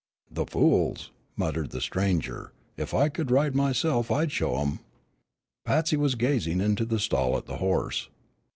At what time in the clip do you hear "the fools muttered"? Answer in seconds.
0.31-1.69